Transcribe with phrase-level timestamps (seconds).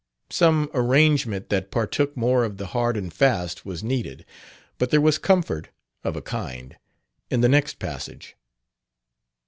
[0.31, 4.25] Some arrangement that partook more of the hard and fast was needed.
[4.79, 5.69] But there was comfort
[6.03, 6.75] of a kind
[7.29, 8.35] in the next passage.